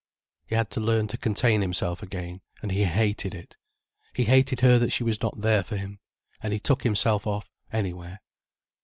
[0.47, 3.55] He had to learn to contain himself again, and he hated it.
[4.15, 5.99] He hated her that she was not there for him.
[6.41, 8.19] And he took himself off, anywhere.